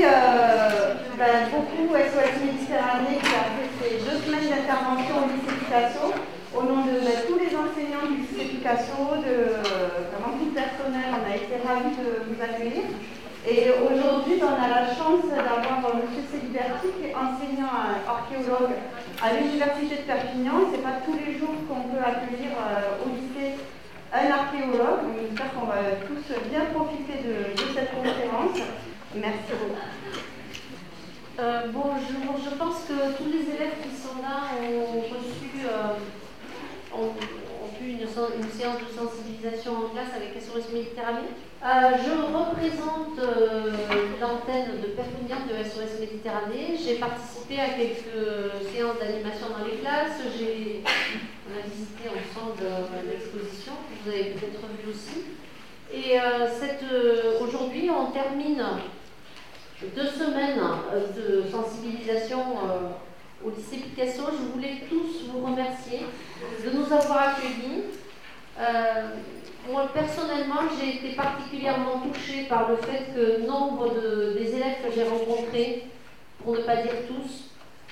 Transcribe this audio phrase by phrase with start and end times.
[0.00, 0.94] euh,
[1.52, 6.16] beaucoup SOS Méditerranée qui a fait ces deux semaines d'intervention au lycée Picasso.
[6.56, 11.12] Au nom de ben, tous les enseignants du lycée Picasso, de vraiment tout le personnel,
[11.12, 12.88] on a été ravis de vous accueillir.
[13.44, 16.08] Et aujourd'hui, on a la chance d'avoir M.
[16.30, 17.72] Céliberti, qui est enseignant
[18.08, 18.76] archéologue
[19.20, 20.72] à l'Université de Perpignan.
[20.72, 22.56] Ce n'est pas tous les jours qu'on peut accueillir
[23.02, 23.60] au lycée
[24.12, 25.04] un archéologue.
[25.20, 28.60] J'espère qu'on va tous bien profiter de, cette conférence.
[29.14, 29.76] Merci beaucoup.
[31.38, 36.00] Euh, bonjour, je pense que tous les élèves qui sont là ont reçu, euh,
[36.96, 37.12] ont,
[37.82, 41.28] une, une, séance de sensibilisation en classe avec SOS Méditerranée.
[41.60, 43.20] Euh, je représente
[44.18, 46.78] l'antenne de Perpignan de SOS Méditerranée.
[46.82, 50.24] J'ai participé à quelques séances d'animation dans les classes.
[50.24, 52.64] On a visité ensemble
[53.10, 55.36] l'exposition, que vous avez peut-être vu aussi.
[55.92, 56.16] Et
[57.42, 58.64] aujourd'hui, on termine
[59.94, 60.60] deux semaines
[61.16, 62.40] de sensibilisation
[63.44, 64.22] au lycée Picasso.
[64.32, 66.00] Je voulais tous vous remercier
[66.64, 67.84] de nous avoir accueillis.
[68.58, 69.08] Euh,
[69.70, 73.90] moi, personnellement, j'ai été particulièrement touchée par le fait que nombre
[74.34, 75.84] des élèves que j'ai rencontrés,
[76.42, 77.50] pour ne pas dire tous,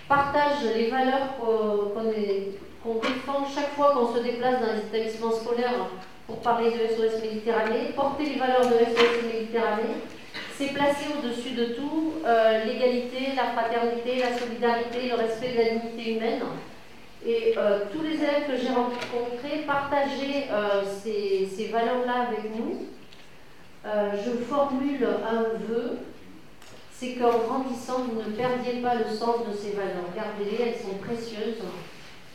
[0.09, 5.87] partagent les valeurs qu'on défend chaque fois qu'on se déplace dans les établissements scolaires
[6.27, 7.93] pour parler de SOS Méditerranée.
[7.95, 9.95] Porter les valeurs de SOS Méditerranée,
[10.61, 15.71] c'est placer au-dessus de tout euh, l'égalité, la fraternité, la solidarité, le respect de la
[15.71, 16.43] dignité humaine.
[17.27, 22.87] Et euh, tous les élèves que j'ai rencontrés partageaient euh, ces, valeurs-là avec nous.
[23.85, 25.99] je formule un vœu,
[26.93, 30.11] c'est qu'en grandissant, vous ne perdiez pas le sens de ces valeurs.
[30.15, 31.63] Gardez-les, elles sont précieuses.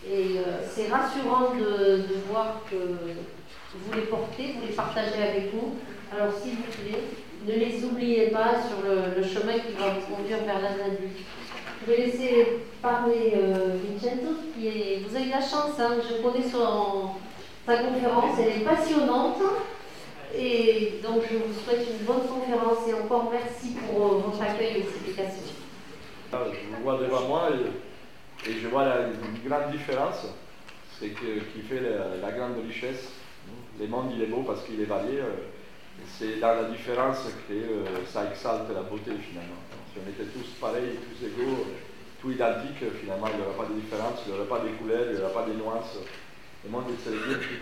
[0.08, 5.76] Et c'est rassurant de, de voir que vous les portez, vous les partagez avec nous.
[6.11, 7.02] Alors s'il vous plaît,
[7.48, 10.70] ne les oubliez pas sur le, chemin qui va vous conduire vers la
[11.81, 16.43] Je vais laisser parler euh, Vincenzo, qui est, vous avez la chance, hein, je connais
[16.43, 19.42] sa conférence, elle est passionnante.
[20.38, 24.77] Et donc je vous souhaite une bonne conférence et encore merci pour euh, votre accueil
[24.77, 25.54] et vos explications.
[26.32, 27.49] Je vous vois devant moi
[28.45, 30.27] et, je vois la, une grande différence,
[30.99, 31.82] c'est que qui fait
[32.22, 33.10] la, grande richesse.
[33.80, 35.20] Le monde il est beau parce qu'il est varié.
[35.20, 35.49] Euh,
[36.17, 39.60] c'est dans la différence que euh, ça exalte la beauté finalement.
[39.92, 41.66] Si on était tous pareils, tous égaux,
[42.22, 45.08] tout identiques, finalement il n'y aurait pas de différence, il n'y aurait pas de couleurs,
[45.10, 45.98] il n'y aurait pas de nuances.
[46.64, 47.61] Le monde serait bien plus.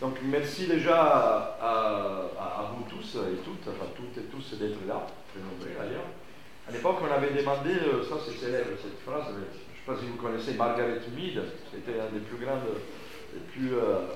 [0.00, 5.42] Donc merci déjà à, vous tous et toutes, enfin toutes et tous d'être là, très
[5.42, 6.06] nombreux d'ailleurs.
[6.68, 9.96] À l'époque, on avait demandé, euh, ça c'est célèbre cette phrase, je ne sais pas
[9.96, 11.40] si vous connaissez Margaret Mead,
[11.72, 12.76] c'était un des plus grandes,
[13.32, 14.12] des plus euh,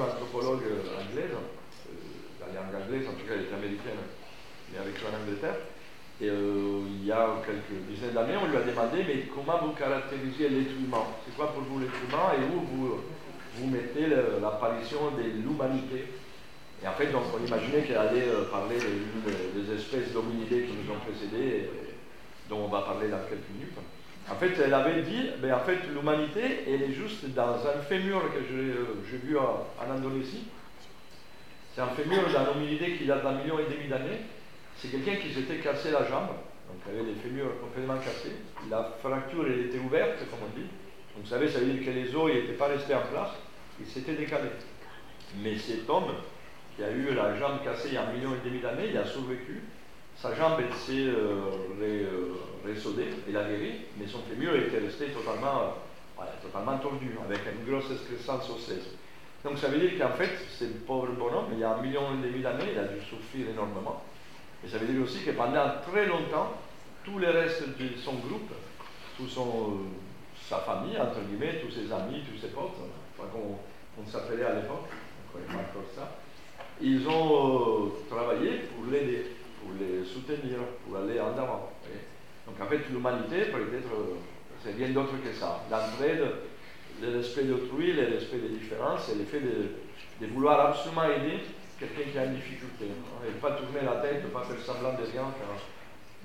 [0.00, 1.36] anthropologues anglaises
[2.48, 4.02] elle est anglaise, en tout cas elle est américaine,
[4.72, 5.58] mais avec son Angleterre.
[6.20, 9.72] Et euh, il y a quelques dizaines d'années, on lui a demandé, mais comment vous
[9.72, 13.00] caractérisez l'être humain C'est quoi pour vous l'être humain et où vous,
[13.56, 14.08] vous mettez
[14.40, 16.08] l'apparition de l'humanité?
[16.82, 20.92] Et en fait, donc, on imaginait qu'elle allait euh, parler des espèces d'hominidés qui nous
[20.92, 21.68] ont précédés,
[22.48, 23.76] dont on va parler dans quelques minutes.
[24.30, 28.22] En fait, elle avait dit, ben, en fait, l'humanité, elle est juste dans un fémur
[28.32, 30.44] que j'ai euh, vu en Indonésie,
[31.76, 34.20] c'est un fémur d'un hominidé qui date d'un million et demi d'années.
[34.78, 36.28] C'est quelqu'un qui s'était cassé la jambe,
[36.68, 38.32] donc il avait les fémurs complètement cassés.
[38.70, 40.64] La fracture, elle était ouverte, comme on dit.
[40.64, 43.32] Donc vous savez, ça veut dire que les os n'étaient pas restés en place,
[43.78, 44.56] ils s'étaient décalés.
[45.42, 46.14] Mais cet homme,
[46.74, 48.96] qui a eu la jambe cassée il y a un million et demi d'années, il
[48.96, 49.60] a survécu.
[50.16, 52.34] Sa jambe s'est euh, euh
[53.28, 55.74] il a guéri, mais son fémur était resté totalement,
[56.20, 58.96] euh, totalement tordu, avec une grosse excrescence osseuse.
[59.46, 62.26] Donc ça veut dire qu'en fait, ce pauvre bonhomme, il y a un million et
[62.26, 64.02] demi d'années, il a dû souffrir énormément.
[64.64, 66.54] Et ça veut dire aussi que pendant très longtemps,
[67.04, 68.50] tous les restes de son groupe,
[69.16, 69.86] tout euh,
[70.48, 72.74] sa famille, entre guillemets, tous ses amis, tous ses potes,
[73.16, 76.10] enfin, qu'on s'appelait à l'époque, on connaît pas encore ça,
[76.80, 79.30] ils ont euh, travaillé pour l'aider,
[79.62, 81.70] pour les soutenir, pour aller en avant.
[82.48, 84.16] Donc en fait, l'humanité, peut-être, euh,
[84.64, 85.62] c'est bien d'autre que ça.
[85.70, 86.32] L'entraide,
[87.02, 91.40] le respect d'autrui, le respect des différences et le fait de, vouloir absolument aider
[91.78, 92.86] quelqu'un qui a une difficulté.
[92.86, 95.24] Hein, et pas tourner la tête, ne pas faire semblant de rien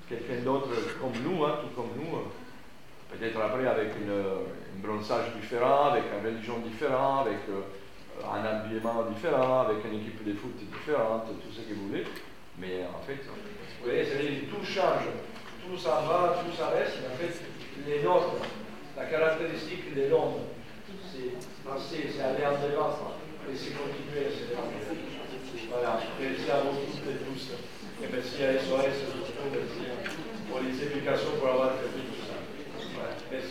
[0.08, 0.68] quelqu'un d'autre
[1.00, 2.18] comme nous, hein, tout comme nous,
[3.10, 7.62] peut-être après avec une, un bronzage différent, avec une religion différente, avec euh,
[8.24, 12.04] un habillement différent, avec une équipe de foot différente, tout ce que vous voulez.
[12.58, 14.04] Mais en fait, vous voyez,
[14.50, 15.08] tout change,
[15.64, 17.40] tout s'en va, tout ça reste, mais en fait,
[17.86, 18.36] les nôtres,
[18.96, 20.44] la caractéristique des l'homme,
[21.12, 23.12] c'est à l'ère de l'enfant.
[23.12, 23.48] Hein.
[23.48, 24.56] Laissez continuer à cette
[25.68, 27.52] Voilà, merci à vous toutes et tous.
[28.02, 28.96] Et merci à SOS
[30.48, 31.36] pour les éducations.